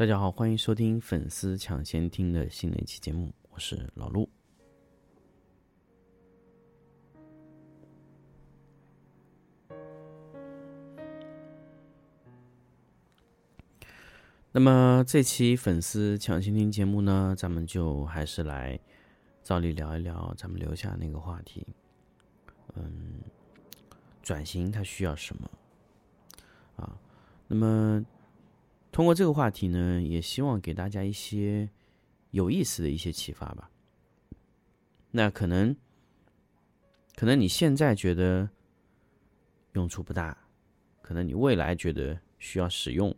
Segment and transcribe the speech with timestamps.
[0.00, 4.26] 大家好，欢迎收听粉丝抢先听的新的一期节目，我是老陆。
[14.52, 18.80] 那么这期粉丝抢先听节目呢，咱们就还是来
[19.42, 21.66] 照例聊一聊咱们留下那个话题。
[22.72, 23.20] 嗯，
[24.22, 25.50] 转型它需要什么？
[26.76, 26.98] 啊，
[27.46, 28.02] 那么。
[28.92, 31.70] 通过这个话题呢，也希望给大家一些
[32.30, 33.70] 有意思的一些启发吧。
[35.12, 35.76] 那可能，
[37.14, 38.50] 可能你现在觉得
[39.72, 40.36] 用处不大，
[41.02, 43.14] 可能你未来觉得需要使用。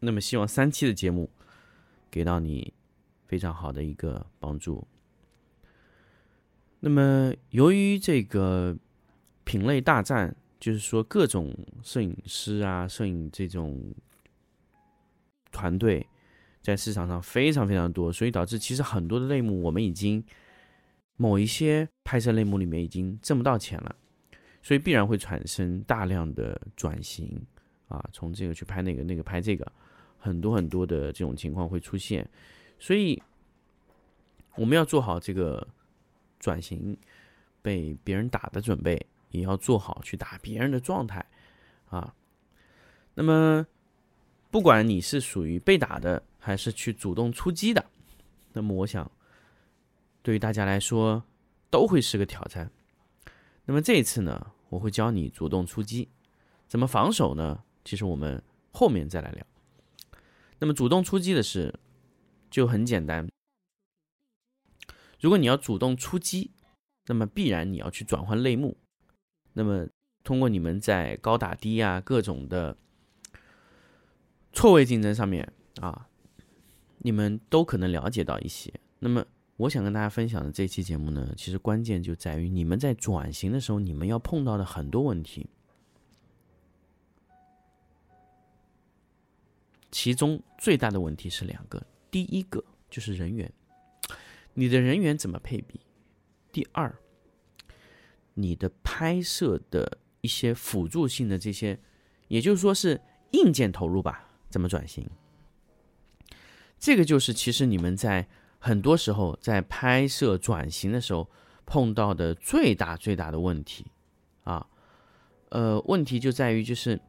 [0.00, 1.28] 那么，希望三期的节目
[2.10, 2.72] 给到你
[3.26, 4.86] 非常好的一个帮助。
[6.80, 8.76] 那么，由于这个
[9.44, 10.36] 品类大战。
[10.64, 13.94] 就是说，各种摄影师啊，摄影这种
[15.52, 16.06] 团队
[16.62, 20.24] 在市场上非常非常多，所以导致其实很多的类目我们已经
[21.18, 23.94] 某一些拍摄类目里面已经挣不到钱了，
[24.62, 27.44] 所以必然会产生大量的转型
[27.88, 29.70] 啊，从这个去拍那个，那个拍这个，
[30.16, 32.26] 很多很多的这种情况会出现，
[32.78, 33.22] 所以
[34.56, 35.68] 我们要做好这个
[36.40, 36.96] 转型
[37.60, 39.06] 被别人打的准备。
[39.34, 41.26] 也要做好去打别人的状态，
[41.86, 42.14] 啊，
[43.14, 43.66] 那么
[44.48, 47.84] 不管你是属于被打的，还是去主动出击的，
[48.52, 49.10] 那么我想
[50.22, 51.24] 对于大家来说
[51.68, 52.70] 都会是个挑战。
[53.64, 56.08] 那么这一次呢，我会教你主动出击，
[56.68, 57.64] 怎么防守呢？
[57.84, 58.40] 其实我们
[58.72, 59.44] 后面再来聊。
[60.60, 61.74] 那么主动出击的是
[62.48, 63.28] 就很简单，
[65.18, 66.52] 如果你要主动出击，
[67.06, 68.76] 那么必然你要去转换类目。
[69.56, 69.86] 那么，
[70.24, 72.76] 通过你们在高打低啊各种的
[74.52, 76.08] 错位竞争上面啊，
[76.98, 78.72] 你们都可能了解到一些。
[78.98, 79.24] 那么，
[79.56, 85.48] 我想跟大家分享的这期节目呢，其实关键就在于你们在转型的时候，你们要碰到的很多问题。
[89.92, 93.52] 其中最大的问题是两个，第一个就是人员，
[94.54, 95.78] 你的人员怎么配比？
[96.50, 96.92] 第二。
[98.36, 101.76] 你的拍摄的一些辅助性的这些，
[102.28, 103.00] 也就是说是
[103.32, 105.04] 硬件投入吧，怎么转型？
[106.78, 108.28] 这个就是其实你们在
[108.60, 111.28] 很多时候在拍摄转型的时候
[111.66, 113.84] 碰到的最大最大的问题
[114.44, 114.64] 啊。
[115.48, 117.00] 呃，问题就在于就是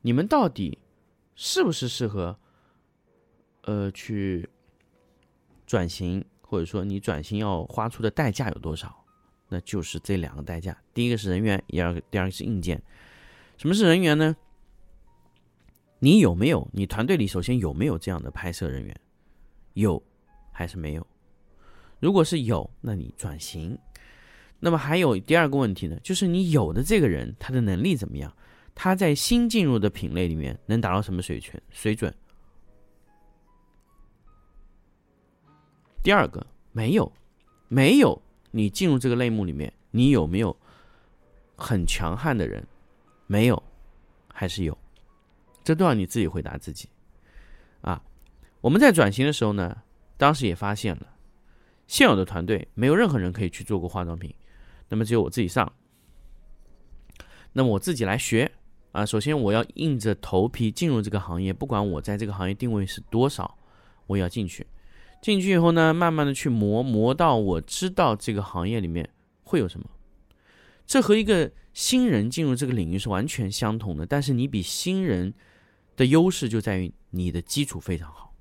[0.00, 0.78] 你们到底
[1.34, 2.38] 是不是适合
[3.64, 4.48] 呃去
[5.66, 9.01] 转型，或者说你转型要花出的代价有多少？
[9.52, 12.82] 那就是这两个代价，第一个是人员，第二个第二个是硬件。
[13.58, 14.34] 什么是人员呢？
[15.98, 16.66] 你有没有？
[16.72, 18.98] 你团队里首先有没有这样的拍摄人员？
[19.74, 20.02] 有
[20.52, 21.06] 还是没有？
[22.00, 23.78] 如果是有，那你转型。
[24.58, 28.34] 那么还有第二个问题呢，就是你有的这个人他的能力怎么样？
[28.74, 32.10] 他在新进入的品类里面能达到什么水平水准？
[36.02, 37.12] 第二个没有，
[37.68, 38.22] 没有。
[38.52, 40.56] 你进入这个类目里面，你有没有
[41.56, 42.66] 很强悍的人？
[43.26, 43.62] 没有，
[44.32, 44.78] 还是有？
[45.64, 46.88] 这都要你自己回答自己。
[47.80, 48.02] 啊，
[48.60, 49.82] 我们在转型的时候呢，
[50.16, 51.06] 当时也发现了，
[51.86, 54.34] 现有的团队没有任何人可以去做过化妆品，
[54.88, 55.72] 那么只有我自己上。
[57.52, 58.50] 那么我自己来学
[58.92, 63.56] 啊，首先我要硬着头皮进入这个行业，不管我在这个行业定位是多少，
[64.06, 64.66] 我也要进去。
[65.22, 69.08] 进去以后呢，慢慢的去磨，磨到我知道这个行业里面
[69.44, 69.88] 会有什么。
[70.84, 74.04] 这和一个新人进入这个领域是完全相同的。
[74.04, 75.32] 但是你比新人
[75.96, 78.34] 的优势就在于你的基础非常好。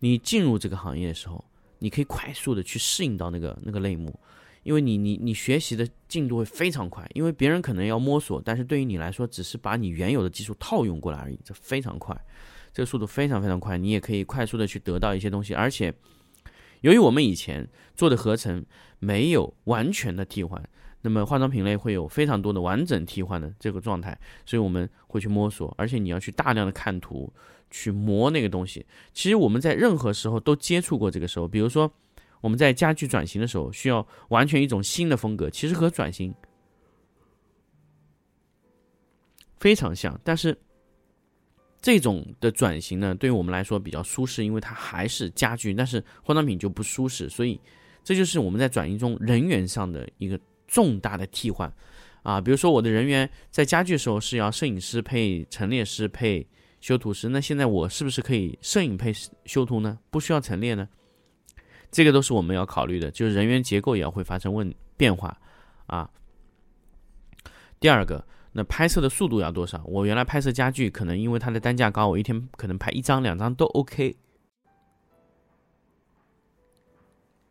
[0.00, 1.44] 你进入这个行业的时候，
[1.78, 4.18] 你可以快速的去适应到那个那个类目，
[4.64, 7.08] 因为你你你学习的进度会非常快。
[7.14, 12.20] 因为别人可能要摸索，但是对于你来说，只是把你原有的技术套用过来而已，这非常快。
[12.78, 15.92] 这个速度非常非常快，你也可以快速的去得到一些东西，而且
[16.82, 18.64] 由于我们以前做的合成
[19.00, 20.62] 没有完全的替换，
[21.00, 24.16] 那么化妆品类会有非常多的完整替换的这个状态，
[24.46, 27.28] 所以我们会去摸索，而且你要去大量的看图
[27.68, 28.86] 去磨那个东西。
[29.12, 31.92] 其实我们在任何时候都接触过这个时候，比如说
[32.40, 36.32] 我们在家具转型的时候，需要完全一种新的风格，其实和转型
[39.58, 40.56] 非常像，但是。
[41.80, 47.60] 这种的转型呢，对于我们来说比较舒适，因为它还是家具，但是化妆品就不舒适，所以
[48.02, 51.72] 这就是我们在转型中人员上的一个重大的替换
[52.22, 52.40] 啊。
[52.40, 56.46] 比如说我的人员在家具的时候是要摄影师配陈列师配
[56.80, 59.12] 修图师，那现在我是不是可以摄影配
[59.44, 59.98] 修图呢？
[60.10, 60.88] 不需要陈列呢？
[61.90, 65.36] 这个都是我们要考虑的，就是人员结构也要会发生问变化
[65.86, 66.10] 啊。
[67.80, 68.26] 第二个，
[68.58, 69.80] 那拍摄的速度要多少？
[69.84, 74.16] 我原来拍摄家具，可能因为它的单价高，我一天可能拍一张两张都 OK。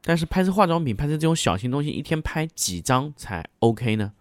[0.00, 4.14] 但是拍摄化妆品、拍摄这种小型东西，一天拍几张才 OK 呢？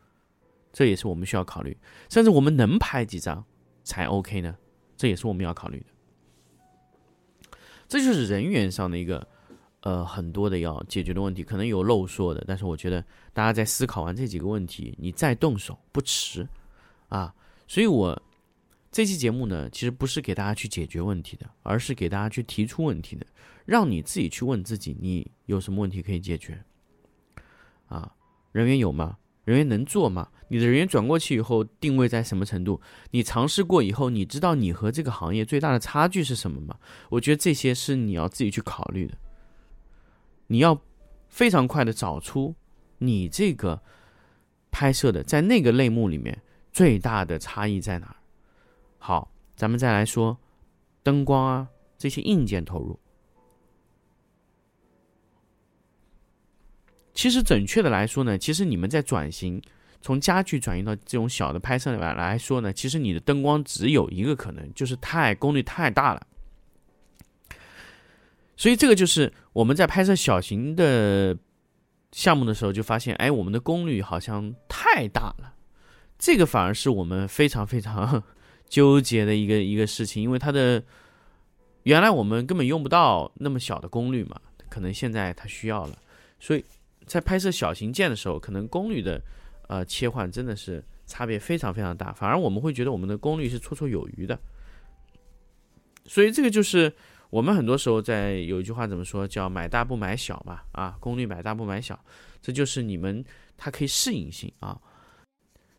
[0.74, 1.78] 这也是我们需要考虑。
[2.10, 3.46] 甚至我们能拍几张
[3.86, 4.58] 才 OK 呢？
[4.98, 5.86] 这也是我们要考虑的。
[7.88, 9.26] 这就是人员上的一个
[9.84, 12.44] 呃很多的要解决的问题，可能有漏说的。
[12.46, 13.02] 但是我觉得
[13.32, 16.46] 大家在思考完这几个问题，你再动手不迟
[17.18, 17.34] 啊。
[17.68, 18.22] 所以我
[18.92, 23.26] 这期节目呢，其实不是给大家去解决问题的，而是给大家去提出问题的。
[23.66, 26.64] 让你自己去问自己，你有什么问题可以解决？
[27.88, 28.14] 啊，
[28.52, 29.18] 人员有吗？
[29.46, 30.30] 人员能做吗？
[30.50, 32.80] 你的人员转过去以后，定位在什么程度？
[33.12, 36.78] 你尝试过以后，你知道你和这个行业最大的差距是什么吗？
[37.10, 39.18] 我觉得这些是你要自己去考虑的。
[40.48, 40.80] 你要
[41.30, 42.54] 非常快的找出
[43.00, 43.82] 你这个
[44.72, 46.42] 拍摄的在那个类目里面
[46.74, 48.16] 最大的差异在哪儿。
[48.98, 50.38] 好，咱们再来说
[51.04, 53.00] 灯光啊这些硬件投入。
[57.14, 59.62] 其实准确的来说呢，其实你们在转型
[60.02, 66.28] 从家具转移到这种小的拍摄里面来说呢，其实你的灯光只有一个可能，就是太功率太大了。
[68.58, 71.38] 所以这个就是我们在拍摄小型的
[72.12, 75.53] 项目的时候就发现，哎，我们的功率好像太大了。
[76.24, 78.24] 这个反而是我们非常非常
[78.70, 80.82] 纠结的一个一个事情，因为它的
[81.84, 84.40] 原来我们根本用不到那么小的功率嘛，
[84.70, 85.98] 可能现在它需要了，
[86.40, 86.64] 所以。
[87.06, 89.22] 在拍摄小型件的时候，可能功率的
[89.68, 94.40] 呃切换真的是差别非常非常大，反而我们会觉得我们的功率是绰绰有余的。
[96.06, 96.92] 所以这个就是
[97.30, 102.00] 我们很多时候在有一句话怎么说，叫买大不买小嘛，啊，功率买大不买小，
[102.42, 103.22] 这就是你们
[103.58, 104.80] 它可以适应性啊。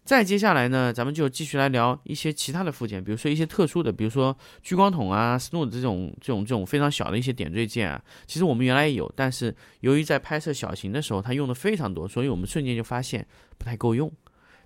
[0.05, 7.99] 再接下来呢，咱们就继续来聊一些其他的附件，比如说一些特殊的，比如说聚光筒啊、斯诺的这种、这种、这种非常小的一些点缀件啊。
[8.27, 14.13] 其实我们原来也有，但是由于在拍摄小型的时候，它用的非常多，所以我们瞬间就发现不太够用。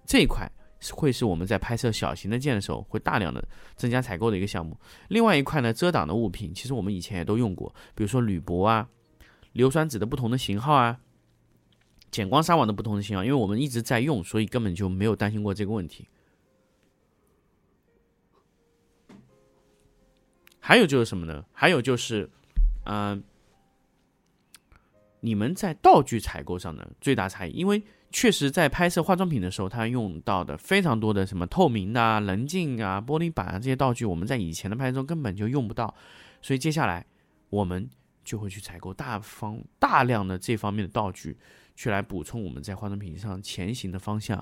[0.04, 0.50] 这一块
[0.80, 3.46] 是会是我们在拍摄小型的件的时候会大量的
[3.76, 4.76] 增加采购的一个项目。
[5.06, 8.88] 另外一块呢，遮挡的物品，其实我们以前也都用过，比如说铝箔啊、
[9.52, 10.98] 硫酸纸的不同的型号啊。
[12.10, 16.08] 减光纱网的不同的型号，因为我们一直在用，所以根本就没有担心过这个问题。
[20.60, 21.44] 还有就是什么呢？
[21.52, 22.28] 还有就是，
[22.84, 23.22] 嗯，
[25.20, 35.94] 你们在道具采购上的最大差异，因为确实在拍摄化妆品的时候，它用到的非常多的什么透明的啊、棱镜啊、玻璃板啊这些道具，我们在以前的拍摄中根本就用不到，
[36.42, 37.06] 所以接下来
[37.48, 37.88] 我们
[38.22, 41.38] 就会去采购大方大量的这方面的道具。
[41.78, 44.36] 去来补充我们在化妆品上前行的方向，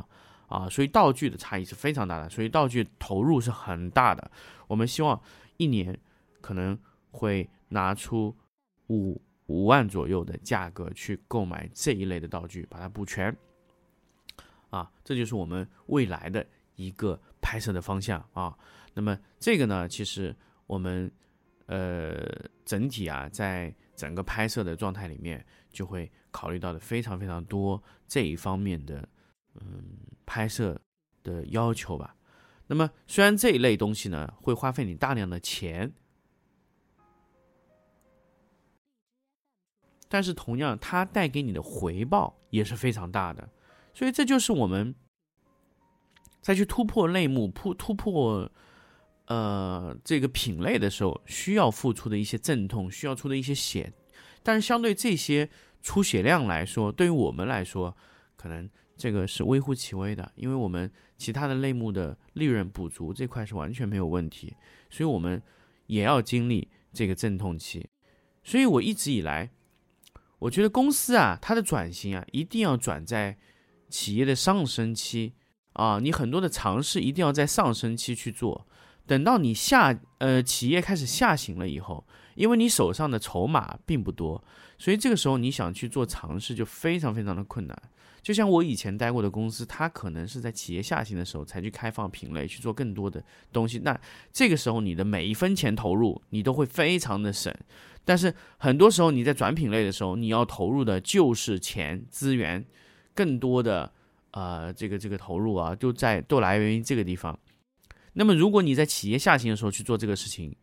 [0.46, 4.30] 啊，所以道具的差异是非常大的，所以道具投入是很大的。
[4.66, 5.20] 我们希望
[5.58, 5.94] 一年
[6.40, 6.78] 可能
[7.10, 8.34] 会拿出
[8.86, 13.36] 五五万左右的价格去购买这一类的道具，把它补全。
[14.70, 16.44] 啊，这就是我们未来的
[16.76, 18.56] 一个拍摄的方向啊。
[18.94, 20.34] 那么这个呢，其实
[20.66, 21.12] 我们
[21.66, 22.26] 呃
[22.64, 25.44] 整体啊，在整个拍摄的状态里面
[25.76, 26.10] 就会。
[26.32, 29.08] 考虑到的非常非常多这一方面的，
[29.54, 30.78] 嗯，拍摄
[31.22, 32.14] 的要求吧。
[32.66, 35.90] 那么虽然这一类东西呢会花费你大量的钱，
[40.10, 43.48] 但是同样它带给你的回报也是非常大的。
[43.94, 44.94] 所以这就是我们
[46.42, 48.52] 再去突破类目、突突破
[49.28, 53.90] 呃这个品类的时候需要付出的一些阵痛，需要出的一些血。
[54.46, 55.50] 但是相对这些。
[55.82, 57.96] 出血量来说，对于我们来说，
[58.34, 64.56] 可能这个是微乎其微的，因为我们其他的类目的利润补足这块是完全没有问题，
[64.90, 65.40] 所以我们
[65.86, 67.88] 也要经历这个阵痛期。
[68.42, 69.48] 所以我一直以来，
[70.40, 73.38] 我觉得公司啊，它的转型啊，一定要转在
[73.88, 75.34] 企业的上升期
[75.74, 78.66] 啊，你很多的尝试一定要在上升期去做，
[79.06, 84.42] 等到你下呃企业开始下行了以后，因为你手上的筹码并不多。
[84.78, 87.82] 所以这个时候你想去做尝试就非常非常的困难。
[88.20, 93.22] 就像我以前待过的公司，它可能是在企业下行的时候才去开放品类去做更多的
[93.52, 93.78] 东西。
[93.78, 93.98] 那
[94.32, 97.54] 这个时候你的每一分钱投入你都会非常的省。
[98.04, 102.64] 但是很多时候你在转品类的时候，你要投入的就是钱资源，
[103.14, 103.92] 更多的
[104.32, 107.38] 呃这个这个投入啊，就在都来源于这个地方。
[108.18, 110.56] 那么如果你在企业下行的时候去做这个事情，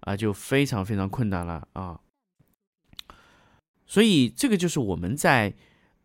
[0.00, 1.98] 啊，就非常非常困难了啊。
[3.86, 5.54] 所以这个就是我们在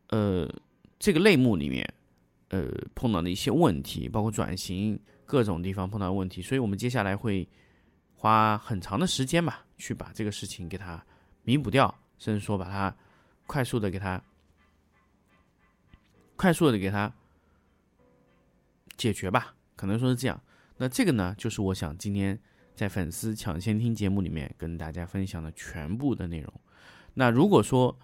[0.07, 0.49] 呃
[0.97, 1.93] 这个类目里面
[2.47, 6.41] 呃碰到的一些问题，包括转型各种地方碰到的问题。
[6.41, 7.45] 所以我们接下来会
[8.15, 11.05] 花很长的时间吧，去把这个事情给它
[11.41, 12.95] 弥补掉，甚至说把它
[13.45, 14.23] 快速的给它
[16.37, 17.13] 快速的给它
[18.95, 20.41] 解决吧，可能说是这样。
[20.77, 22.39] 那这个呢，就是我想今天
[22.75, 26.53] 在粉丝抢先听节目里面跟大家分享的全部的内容。
[27.13, 27.97] 那如果说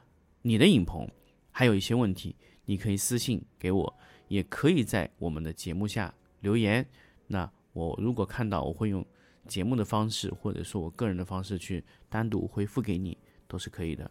[0.43, 1.09] 你的影棚
[1.51, 2.35] 还有一些问题，
[2.65, 6.87] 你可以私信给我，也可以在我们的节目下留言。
[7.27, 9.05] 那我如果看到，我会用
[9.47, 14.09] 节目的方式，或者说我个人的方式去单独回复给你，都是可以的。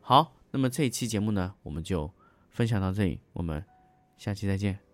[0.00, 2.12] 好，那么这一期节目呢，我们就
[2.50, 3.64] 分享到这里，我们
[4.18, 4.89] 下期再见。